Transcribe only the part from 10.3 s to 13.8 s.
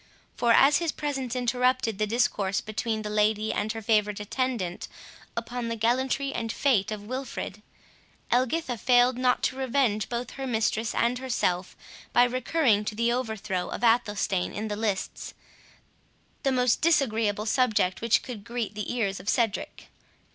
her mistress and herself, by recurring to the overthrow